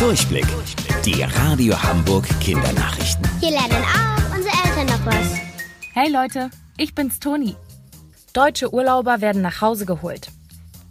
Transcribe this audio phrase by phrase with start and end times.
[0.00, 0.46] Durchblick.
[1.04, 3.22] Die Radio Hamburg Kindernachrichten.
[3.38, 5.34] Hier lernen auch unsere Eltern noch was.
[5.92, 7.54] Hey Leute, ich bin's Toni.
[8.32, 10.30] Deutsche Urlauber werden nach Hause geholt.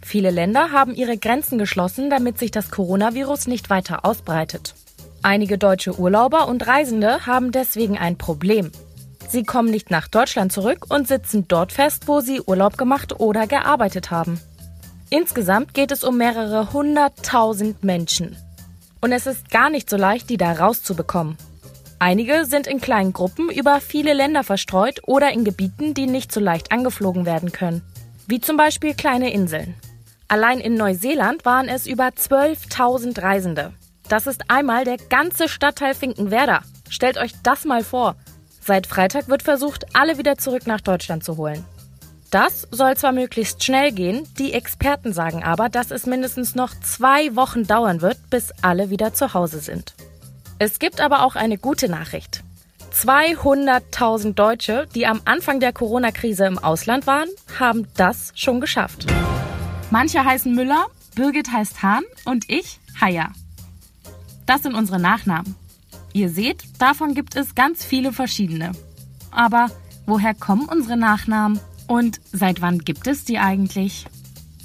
[0.03, 4.75] Viele Länder haben ihre Grenzen geschlossen, damit sich das Coronavirus nicht weiter ausbreitet.
[5.23, 8.71] Einige deutsche Urlauber und Reisende haben deswegen ein Problem.
[9.27, 13.47] Sie kommen nicht nach Deutschland zurück und sitzen dort fest, wo sie Urlaub gemacht oder
[13.47, 14.39] gearbeitet haben.
[15.09, 18.37] Insgesamt geht es um mehrere hunderttausend Menschen.
[19.01, 21.37] Und es ist gar nicht so leicht, die da rauszubekommen.
[21.99, 26.39] Einige sind in kleinen Gruppen über viele Länder verstreut oder in Gebieten, die nicht so
[26.39, 27.81] leicht angeflogen werden können.
[28.27, 29.75] Wie zum Beispiel kleine Inseln.
[30.29, 33.73] Allein in Neuseeland waren es über 12.000 Reisende.
[34.07, 36.61] Das ist einmal der ganze Stadtteil Finkenwerder.
[36.89, 38.15] Stellt euch das mal vor.
[38.61, 41.65] Seit Freitag wird versucht, alle wieder zurück nach Deutschland zu holen.
[42.31, 47.35] Das soll zwar möglichst schnell gehen, die Experten sagen aber, dass es mindestens noch zwei
[47.35, 49.95] Wochen dauern wird, bis alle wieder zu Hause sind.
[50.59, 52.43] Es gibt aber auch eine gute Nachricht.
[52.93, 59.07] 200.000 Deutsche, die am Anfang der Corona-Krise im Ausland waren, haben das schon geschafft.
[59.89, 63.29] Manche heißen Müller, Birgit heißt Hahn und ich Haya.
[64.45, 65.55] Das sind unsere Nachnamen.
[66.13, 68.71] Ihr seht, davon gibt es ganz viele verschiedene.
[69.31, 69.67] Aber
[70.05, 71.59] woher kommen unsere Nachnamen?
[71.89, 74.05] Und seit wann gibt es die eigentlich?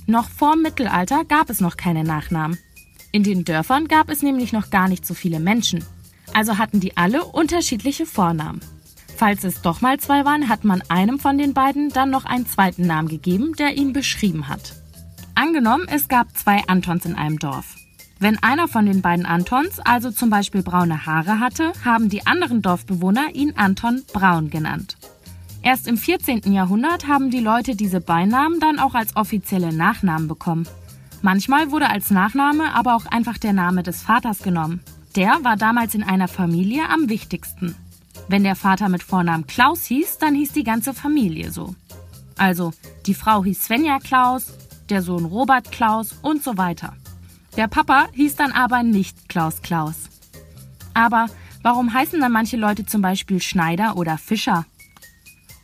[0.06, 2.58] Noch vor Mittelalter gab es noch keine Nachnamen.
[3.12, 5.82] In den Dörfern gab es nämlich noch gar nicht so viele Menschen.
[6.34, 8.60] Also hatten die alle unterschiedliche Vornamen.
[9.16, 12.46] Falls es doch mal zwei waren, hat man einem von den beiden dann noch einen
[12.46, 14.74] zweiten Namen gegeben, der ihn beschrieben hat.
[15.34, 17.76] Angenommen, es gab zwei Antons in einem Dorf.
[18.18, 22.60] Wenn einer von den beiden Antons also zum Beispiel braune Haare hatte, haben die anderen
[22.60, 24.98] Dorfbewohner ihn Anton Braun genannt.
[25.64, 26.52] Erst im 14.
[26.52, 30.68] Jahrhundert haben die Leute diese Beinamen dann auch als offizielle Nachnamen bekommen.
[31.22, 34.82] Manchmal wurde als Nachname aber auch einfach der Name des Vaters genommen.
[35.16, 37.74] Der war damals in einer Familie am wichtigsten.
[38.28, 41.74] Wenn der Vater mit Vornamen Klaus hieß, dann hieß die ganze Familie so.
[42.36, 42.74] Also,
[43.06, 44.52] die Frau hieß Svenja Klaus,
[44.90, 46.92] der Sohn Robert Klaus und so weiter.
[47.56, 50.10] Der Papa hieß dann aber nicht Klaus Klaus.
[50.92, 51.26] Aber
[51.62, 54.66] warum heißen dann manche Leute zum Beispiel Schneider oder Fischer?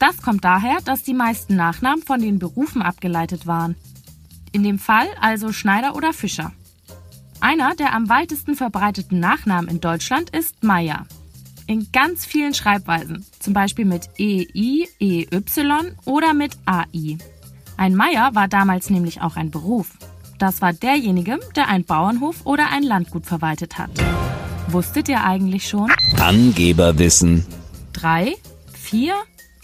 [0.01, 3.77] Das kommt daher, dass die meisten Nachnamen von den Berufen abgeleitet waren.
[4.51, 6.53] In dem Fall also Schneider oder Fischer.
[7.41, 11.07] Einer der am weitesten verbreiteten Nachnamen in Deutschland ist Meier.
[11.67, 15.29] In ganz vielen Schreibweisen, zum Beispiel mit EI, EY
[16.07, 17.19] oder mit AI.
[17.77, 19.99] Ein Meier war damals nämlich auch ein Beruf.
[20.39, 23.91] Das war derjenige, der einen Bauernhof oder ein Landgut verwaltet hat.
[24.69, 25.93] Wusstet ihr eigentlich schon?
[26.19, 27.45] Angeberwissen.
[27.93, 28.35] 3,
[28.73, 29.15] 4,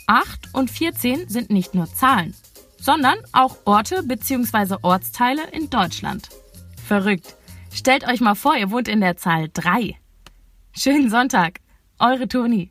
[0.06, 2.34] 8 und 14 sind nicht nur Zahlen,
[2.78, 4.76] sondern auch Orte bzw.
[4.82, 6.28] Ortsteile in Deutschland.
[6.86, 7.34] Verrückt.
[7.72, 9.96] Stellt euch mal vor, ihr wohnt in der Zahl 3.
[10.72, 11.58] Schönen Sonntag.
[11.98, 12.70] Eure Toni.